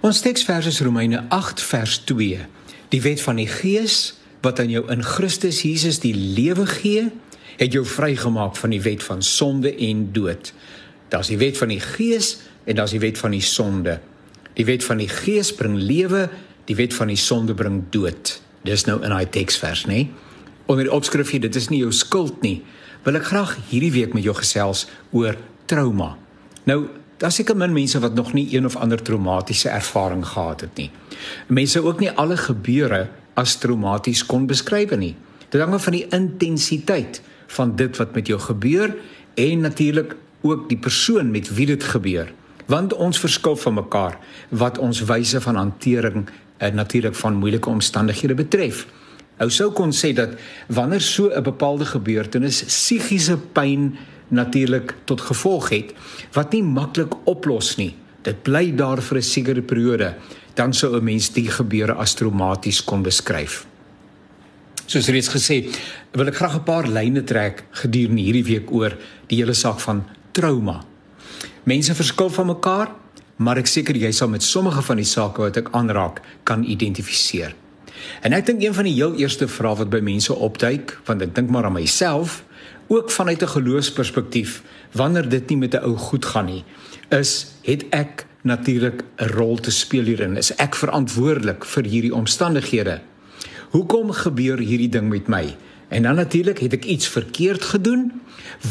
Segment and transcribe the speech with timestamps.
[0.00, 2.38] Ons teksvers is Romeine 8 vers 2.
[2.88, 7.10] Die wet van die Gees wat aan jou in Christus Jesus die lewe gee,
[7.60, 10.54] het jou vrygemaak van die wet van sonde en dood.
[11.12, 13.98] Daar's die wet van die Gees en daar's die wet van die sonde.
[14.56, 16.30] Die wet van die Gees bring lewe,
[16.64, 18.38] die wet van die sonde bring dood.
[18.64, 20.06] Dis nou in daai teksvers, nê?
[20.64, 22.62] Onder die opskrif hier, dit is nie jou skuld nie.
[23.04, 25.36] Wil ek graag hierdie week met jou gesels oor
[25.68, 26.14] trauma.
[26.64, 26.86] Nou,
[27.20, 30.90] Daar seker min mense wat nog nie een of ander traumatiese ervaring gehad het nie.
[31.46, 35.16] Mense ook nie alle gebeure as traumaties kon beskryf nie.
[35.48, 37.20] Dit hang af van die intensiteit
[37.52, 38.94] van dit wat met jou gebeur
[39.34, 42.32] en natuurlik ook die persoon met wie dit gebeur.
[42.66, 44.16] Want ons verskil van mekaar
[44.48, 48.86] wat ons wyse van hantering en natuurlik van moeilike omstandighede betref.
[49.40, 53.96] Ou sou kon sê dat wanneer so 'n bepaalde gebeurtenis psigiese pyn
[54.30, 55.94] natuurlik tot gevolg het
[56.32, 57.94] wat nie maklik oplos nie.
[58.22, 60.14] Dit bly daar vir 'n sekere periode,
[60.54, 63.66] dan sou 'n mens die gebeure as traumaties kon beskryf.
[64.86, 65.70] Soos reeds gesê,
[66.12, 68.96] wil ek graag 'n paar lyne trek gedurende hierdie week oor
[69.26, 70.84] die hele saak van trauma.
[71.64, 72.88] Mense verskil van mekaar,
[73.36, 77.54] maar ek seker jy sal met sommige van die sake wat ek aanraak kan identifiseer.
[78.20, 81.34] En ek dink een van die heel eerste vrae wat by mense opduik, want ek
[81.34, 82.42] dink maar aan myself,
[82.86, 86.64] ook vanuit 'n geloofsperspektief wanneer dit nie met 'n ou goed gaan nie
[87.10, 90.36] is het ek natuurlik 'n rol te speel hierin.
[90.36, 93.00] Is ek verantwoordelik vir hierdie omstandighede?
[93.70, 95.56] Hoekom gebeur hierdie ding met my?
[95.88, 98.12] En dan natuurlik het ek iets verkeerd gedoen?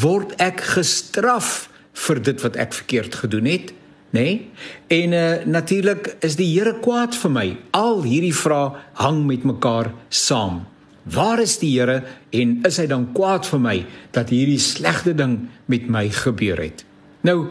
[0.00, 3.72] Word ek gestraf vir dit wat ek verkeerd gedoen het?
[4.10, 4.50] Nê nee?
[4.86, 7.56] en uh, natuurlik is die Here kwaad vir my.
[7.70, 10.66] Al hierdie vrae hang met mekaar saam
[11.02, 13.76] Waar is die Here en is hy dan kwaad vir my
[14.16, 16.84] dat hierdie slegte ding met my gebeur het?
[17.24, 17.48] Nou,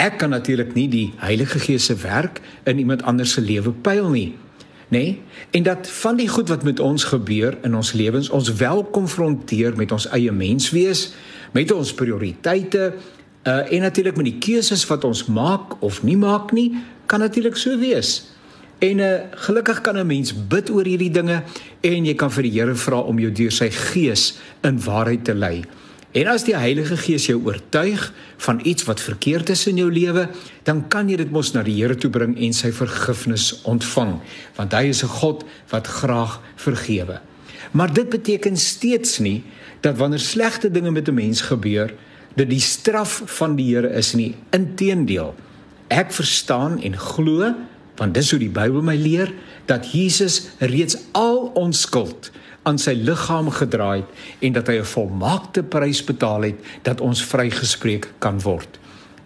[0.00, 4.10] ek kan natuurlik nie die Heilige Gees se werk in iemand anders se lewe pyl
[4.12, 4.34] nie.
[4.88, 4.98] Nê?
[4.98, 5.22] Nee?
[5.50, 9.76] En dat van die goed wat met ons gebeur in ons lewens ons wel konfronteer
[9.76, 11.14] met ons eie menswees,
[11.52, 12.92] met ons prioriteite,
[13.44, 16.72] uh en natuurlik met die keuses wat ons maak of nie maak nie,
[17.06, 18.33] kan natuurlik so wees.
[18.84, 19.12] En uh,
[19.46, 21.42] gelukkig kan 'n mens bid oor hierdie dinge
[21.80, 25.34] en jy kan vir die Here vra om jou deur sy gees in waarheid te
[25.34, 25.64] lei.
[26.12, 30.28] En as die Heilige Gees jou oortuig van iets wat verkeerd is in jou lewe,
[30.62, 34.20] dan kan jy dit mos na die Here toe bring en sy vergifnis ontvang,
[34.56, 37.20] want hy is 'n God wat graag vergewe.
[37.72, 39.42] Maar dit beteken steeds nie
[39.80, 41.94] dat wanneer slegte dinge met 'n mens gebeur,
[42.36, 44.34] dit die straf van die Here is nie.
[44.50, 45.34] Inteendeel,
[45.88, 47.54] ek verstaan en glo
[47.96, 49.32] want dis hoe die Bybel my leer
[49.66, 52.30] dat Jesus reeds al ons skuld
[52.64, 57.24] aan sy liggaam gedra het en dat hy 'n volmaakte prys betaal het dat ons
[57.24, 58.78] vrygespreek kan word.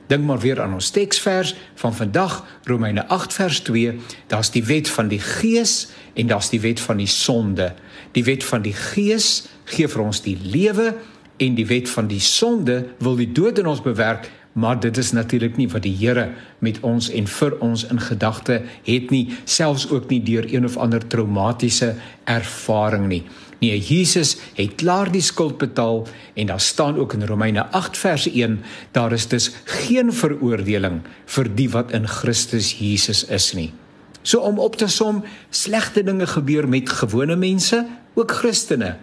[0.09, 4.89] Dink maar weer aan ons teksvers van vandag Romeine 8 vers 2, daar's die wet
[4.89, 7.75] van die gees en daar's die wet van die sonde.
[8.12, 10.95] Die wet van die gees gee vir ons die lewe
[11.37, 15.13] en die wet van die sonde wil die dood in ons bewerk maar dit is
[15.13, 19.87] natuurlik nie wat die Here met ons en vir ons in gedagte het nie selfs
[19.91, 21.95] ook nie deur een of ander traumatiese
[22.27, 23.23] ervaring nie.
[23.63, 28.27] Nee Jesus het klaar die skuld betaal en daar staan ook in Romeine 8 vers
[28.31, 28.59] 1
[28.93, 33.73] daar is dus geen veroordeling vir die wat in Christus Jesus is nie.
[34.23, 38.97] So om op te som slegte dinge gebeur met gewone mense ook Christene.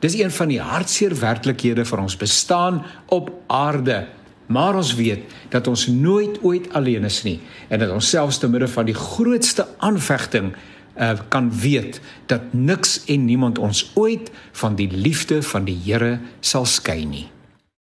[0.00, 4.06] Dis een van die hartseer werklikhede vir ons bestaan op aarde
[4.50, 7.38] Maar ons weet dat ons nooit ooit alleen is nie
[7.68, 10.52] en dat ons selfs te midde van die grootste aanvegting
[10.98, 16.18] uh, kan weet dat niks en niemand ons ooit van die liefde van die Here
[16.40, 17.28] sal skei nie.